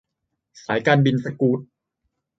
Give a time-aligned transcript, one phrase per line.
[0.65, 1.59] สายการบินสกู๊ต